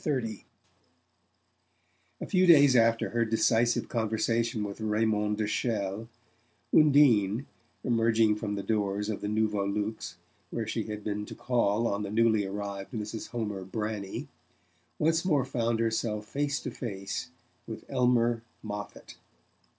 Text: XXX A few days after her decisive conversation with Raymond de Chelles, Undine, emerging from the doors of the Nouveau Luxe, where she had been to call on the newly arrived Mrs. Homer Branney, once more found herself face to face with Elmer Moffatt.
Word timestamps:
XXX 0.01 0.45
A 2.21 2.25
few 2.25 2.47
days 2.47 2.75
after 2.75 3.11
her 3.11 3.23
decisive 3.23 3.87
conversation 3.87 4.63
with 4.63 4.81
Raymond 4.81 5.37
de 5.37 5.45
Chelles, 5.45 6.07
Undine, 6.73 7.45
emerging 7.83 8.35
from 8.35 8.55
the 8.55 8.63
doors 8.63 9.09
of 9.09 9.21
the 9.21 9.27
Nouveau 9.27 9.63
Luxe, 9.63 10.17
where 10.49 10.65
she 10.65 10.85
had 10.85 11.03
been 11.03 11.23
to 11.27 11.35
call 11.35 11.85
on 11.85 12.01
the 12.01 12.09
newly 12.09 12.47
arrived 12.47 12.93
Mrs. 12.93 13.27
Homer 13.27 13.63
Branney, 13.63 14.25
once 14.97 15.23
more 15.23 15.45
found 15.45 15.79
herself 15.79 16.25
face 16.25 16.59
to 16.61 16.71
face 16.71 17.29
with 17.67 17.85
Elmer 17.87 18.41
Moffatt. 18.63 19.17